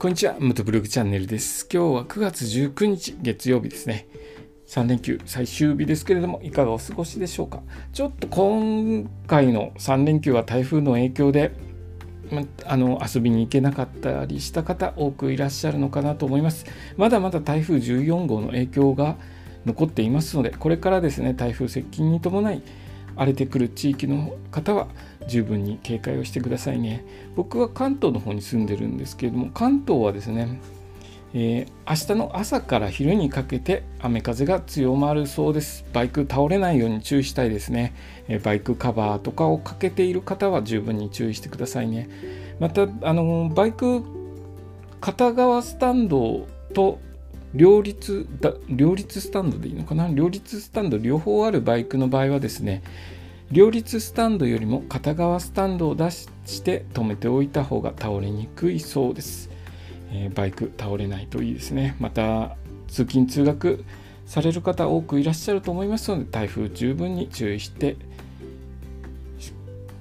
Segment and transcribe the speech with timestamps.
[0.00, 1.66] こんにちは、ムトブログチャンネルです。
[1.68, 4.06] 今日は9月19日月曜日ですね。
[4.68, 7.62] 3連休最終日ですけれども、いかがお過ごしでしょうか？
[7.92, 11.50] ちょっと今回の3連休は台風の影響で、
[12.30, 16.66] まあの遊びに行けなかったりした方多くいらっしゃるのかなと思います。
[16.96, 19.16] まだまだ台風14号の影響が
[19.66, 22.62] 残っていますので、これからですね、台風接近に伴い、
[23.18, 24.86] 荒れてくる地域の方は
[25.26, 27.04] 十分に警戒をしてくださいね。
[27.36, 30.60] 僕は関東の方に住んでるんですけれども、関東はですね、
[31.34, 35.84] えー、明日の朝から昼にかけて雨風が強まるそうです。
[35.92, 37.92] バイク倒れないように注意したいですね。
[38.28, 42.08] えー、バイクカバーとかをかけている方は十分に注意してくださいね。
[42.60, 44.02] また、あのバイク
[45.00, 46.98] 片側スタンドと
[47.54, 50.08] 両立だ両立スタンドでいいのかな？
[50.08, 52.82] 両立スタンド両方あるバイクの場合はですね
[53.50, 56.28] 両立スタンドよりも片側スタンドを出し
[56.62, 59.48] て止めておいた方が倒れにくいそうです、
[60.12, 61.96] えー、バイク倒れないといいですね。
[61.98, 62.56] また
[62.88, 63.84] 通勤通学
[64.26, 67.96] される方多くいらっしゃると思いますので台風十分に注意して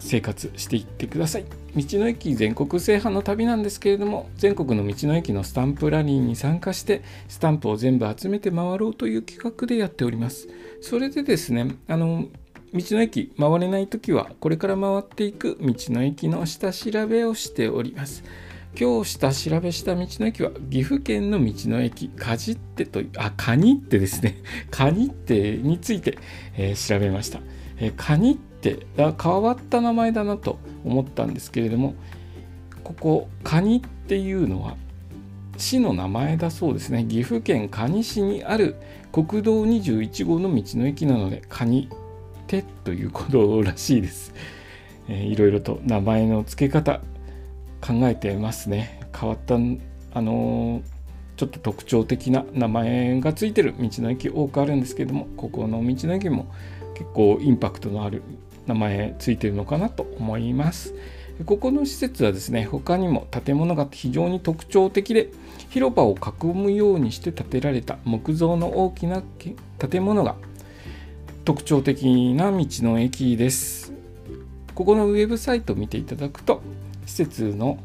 [0.00, 1.44] 生活していってください。
[1.76, 10.48] 道の駅全国制覇の旅なんですけれども全国の道の駅のスタンプラリーに参加してスタンプを全部集めて回ろうという企画でやっております。
[10.80, 12.26] それでですねあの
[12.72, 18.24] 道の駅回れない時はこれから回っていく道の駅の下調べをしております。
[18.78, 24.38] 今日下調べした道の駅は岐阜県の道の駅かじってというあカニってですね。
[24.70, 26.18] カニってについて、
[26.56, 27.40] えー、調べました、
[27.78, 31.94] えー、って変わった名前だなと思ったんですけれども
[32.84, 34.76] ここカニっていうのは
[35.56, 37.04] 市の名前だそうですね。
[37.04, 38.76] 岐阜県可児市にある
[39.12, 41.88] 国道21号の道の駅なのでカニ
[42.46, 44.34] テということらしいです、
[45.08, 47.00] えー、いろいろと名前の付け方
[47.80, 49.00] 考えてますね。
[49.18, 50.82] 変わったあのー、
[51.36, 56.52] ちょっと特徴的な名前がついてる道の駅多くあるんですけどもここの道の駅も
[56.94, 58.22] 結構インパクトのある
[58.66, 60.94] 名前ついてるのかなと思います。
[61.46, 65.30] ここの施設はですね、他にも建物が非常に特徴的で、
[65.70, 69.22] 広場を囲むようにして建てられた木造の大きな
[69.78, 70.36] 建物が
[71.44, 73.92] 特徴的な道の駅です。
[74.74, 76.60] ここのウェブサイトを見ていただくと、
[77.06, 77.78] 施設の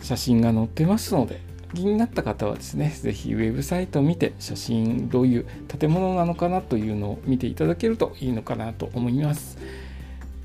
[0.00, 1.40] 写真が載ってますので、
[1.74, 9.58] 気になった方はですね、ぜひウェブサイトを見て写真どういう建物なのかなというのを見ていただけるといいのかなと思います。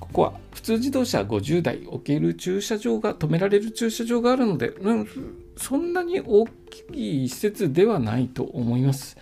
[0.00, 5.08] ここは普通自動車50台置ける駐車場が止められる駐車場があるので、うん、
[5.56, 6.46] そんなに大
[6.88, 9.16] きい施設ではないと思います。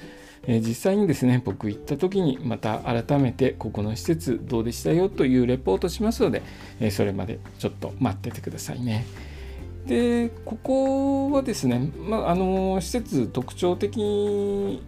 [0.46, 6.42] えー、実際にですね、僕行った時にまた改めてここの施設どうでしたよというレポートしますので、
[6.80, 9.06] えー、それまでちょっと待っててくださいね。
[9.86, 14.82] でここはですね、まあ、あの施設特徴的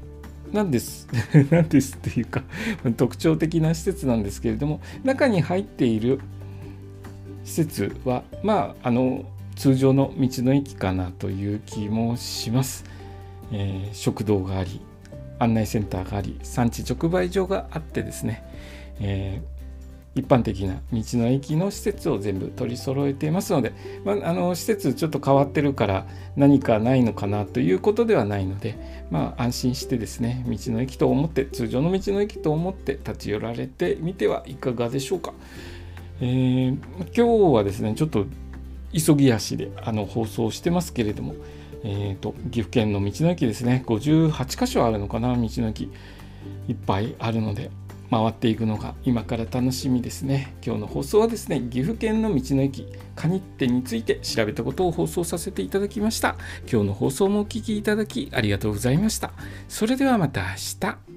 [0.52, 1.08] なんです。
[1.50, 2.42] なんですっていうか
[2.96, 6.20] 特徴的な施設なんですけれども中に入っている
[7.44, 9.24] 施設はまああの
[9.56, 12.84] 通常の道の駅かなという気もします、
[13.50, 14.80] えー、食堂があり
[15.38, 18.44] 案内センターがあり産地直売所があってですね、
[19.00, 19.40] え
[20.14, 23.72] 一般的な道の駅の施設を全部取り揃えていますので、
[24.04, 26.06] まあ、あの施設ちょっと変わってるから
[26.36, 35.32] 何かないのかなということではないので、まあ、安心してですね道の駅と思って通常の道の駅と思って立ち寄られてみてはいかがでしょうか。
[36.20, 36.76] えー、
[37.16, 38.26] 今日はですねちょっと
[38.92, 41.34] 急ぎ足であの放送してますけれども、
[41.82, 45.90] えーと、と岐阜県の道の駅ですね58箇所あるのかな道の駅
[46.68, 47.70] いっぱいあるので
[48.12, 50.54] 回っていくのが今から楽しみですね。
[50.64, 52.86] 今日の放送はですね岐阜県の道の駅
[53.16, 56.36] カニッテについて調べたことを放送させていただきました。
[56.70, 59.32] 今日の放送もお聴きいただきありがとうございました。
[59.66, 60.46] それではまた明
[60.78, 61.11] 日。